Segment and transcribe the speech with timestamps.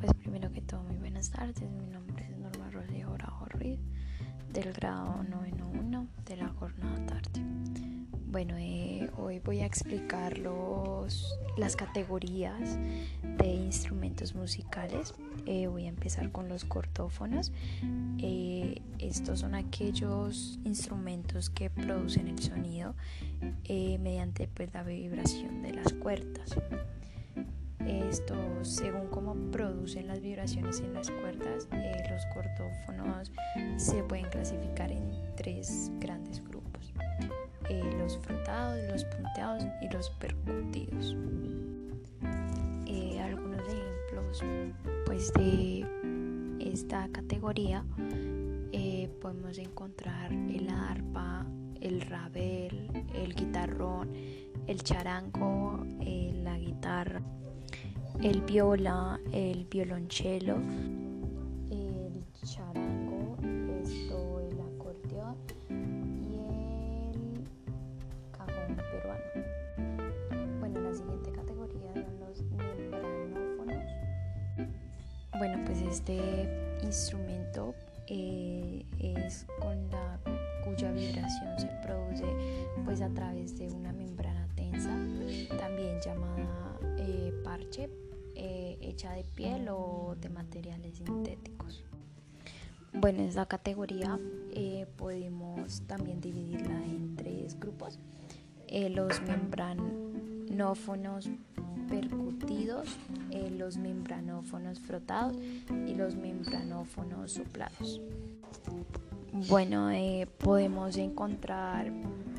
[0.00, 1.60] pues primero que todo, muy buenas tardes.
[1.70, 3.78] Mi nombre es Norma Rocío Bravo Ruiz,
[4.50, 7.44] del grado 91 de la jornada tarde.
[8.26, 12.78] Bueno, eh, hoy voy a explicar los, las categorías
[13.38, 15.14] de instrumentos musicales.
[15.44, 17.52] Eh, voy a empezar con los cortófonos.
[18.18, 22.94] Eh, estos son aquellos instrumentos que producen el sonido
[23.68, 26.56] mediante pues, la vibración de las cuerdas.
[27.86, 33.32] Esto, según cómo producen las vibraciones en las cuerdas, eh, los cortófonos
[33.76, 36.92] se pueden clasificar en tres grandes grupos:
[37.70, 41.16] eh, los frotados, los punteados y los percutidos.
[42.86, 44.44] Eh, algunos ejemplos,
[45.06, 45.86] pues, de
[46.60, 47.84] esta categoría
[49.20, 51.46] podemos encontrar el arpa,
[51.80, 54.10] el rabel, el guitarrón,
[54.66, 55.84] el charango,
[56.42, 57.20] la guitarra
[58.22, 60.56] el viola, el violonchelo,
[61.70, 63.36] el charango,
[63.82, 65.36] esto, el acordeón
[65.70, 66.34] y
[67.14, 67.48] el
[68.30, 70.58] cajón peruano.
[70.58, 73.84] Bueno, la siguiente categoría son los membranófonos.
[75.38, 77.74] Bueno, pues este instrumento
[78.06, 80.20] eh, es con la
[80.66, 82.26] cuya vibración se produce
[82.84, 84.94] pues a través de una membrana tensa,
[85.58, 87.88] también llamada eh, parche
[88.34, 91.84] eh, hecha de piel o de materiales sintéticos.
[92.92, 94.18] Bueno, esta categoría
[94.52, 97.98] eh, podemos también dividirla en tres grupos.
[98.66, 101.28] Eh, los membranófonos
[101.88, 102.88] percutidos,
[103.56, 105.36] los membranófonos frotados
[105.86, 108.00] y los membranófonos soplados.
[109.48, 109.90] Bueno,
[110.38, 111.92] podemos encontrar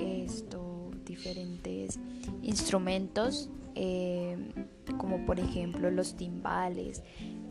[0.00, 1.98] estos diferentes
[2.42, 3.50] instrumentos
[4.98, 7.02] como por ejemplo los timbales,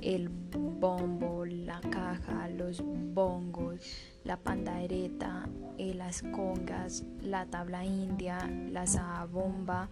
[0.01, 3.81] el bombo, la caja, los bongos,
[4.23, 5.47] la pandereta,
[5.77, 8.39] eh, las congas, la tabla india,
[8.71, 8.85] la
[9.31, 9.89] bomba,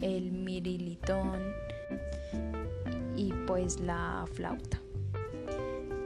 [0.00, 1.40] el mirilitón
[3.16, 4.80] y pues la flauta.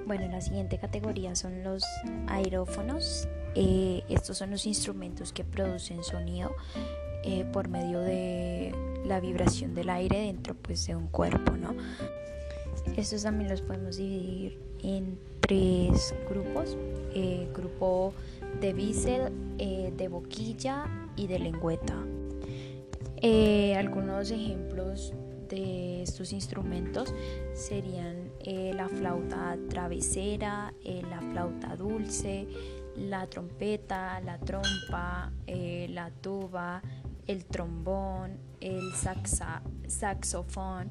[0.06, 1.84] Bueno, la siguiente categoría son los
[2.26, 3.26] aerófonos.
[3.54, 6.54] Eh, estos son los instrumentos que producen sonido
[7.26, 8.74] eh, por medio de
[9.06, 11.52] la vibración del aire dentro pues, de un cuerpo.
[11.52, 11.74] ¿no?
[12.98, 16.76] Estos también los podemos dividir en tres grupos.
[17.14, 18.12] Eh, grupo
[18.60, 20.84] de bisel, eh, de boquilla
[21.16, 21.96] y de lengüeta.
[23.78, 25.14] algunos ejemplos
[25.48, 27.14] de estos instrumentos
[27.54, 32.46] serían la flauta travesera, la flauta dulce,
[32.96, 36.82] la trompeta, la trompa, la tuba,
[37.26, 38.92] el trombón, el
[39.86, 40.90] saxofón,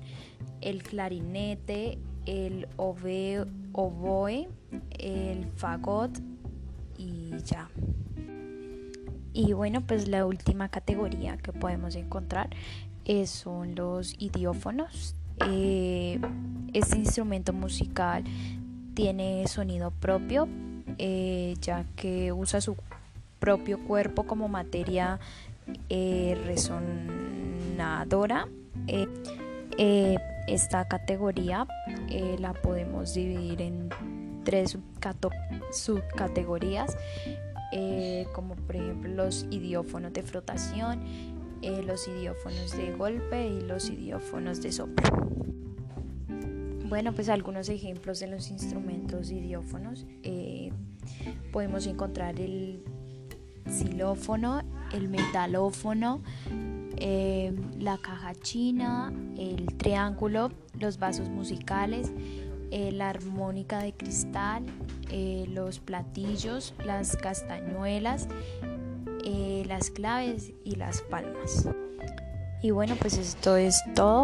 [0.61, 4.47] el clarinete, el oboe,
[4.91, 6.11] el fagot
[6.97, 7.69] y ya.
[9.33, 12.49] Y bueno, pues la última categoría que podemos encontrar
[13.25, 15.15] son los idiófonos.
[15.47, 16.19] Eh,
[16.73, 18.23] este instrumento musical
[18.93, 20.47] tiene sonido propio,
[20.99, 22.77] eh, ya que usa su
[23.39, 25.19] propio cuerpo como materia
[25.89, 28.47] eh, resonadora.
[28.87, 29.07] Eh,
[29.77, 31.67] eh, esta categoría
[32.39, 33.89] la podemos dividir en
[34.43, 34.77] tres
[35.71, 36.97] subcategorías,
[38.33, 41.01] como por ejemplo los idiófonos de frotación,
[41.61, 45.09] los idiófonos de golpe y los idiófonos de soplo.
[46.89, 50.05] Bueno, pues algunos ejemplos de los instrumentos idiófonos.
[51.53, 52.83] podemos encontrar el
[53.69, 54.61] xilófono,
[54.93, 56.21] el metalófono,
[56.97, 62.11] eh, la caja china, el triángulo, los vasos musicales,
[62.71, 64.65] eh, la armónica de cristal,
[65.09, 68.27] eh, los platillos, las castañuelas,
[69.65, 71.67] las claves y las palmas.
[72.61, 74.23] Y bueno, pues esto es todo.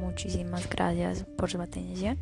[0.00, 2.18] muchísimas gracias por su atención.